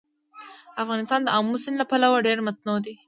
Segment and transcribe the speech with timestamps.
[0.83, 2.93] افغانستان د آمو سیند له پلوه ډېر متنوع دی.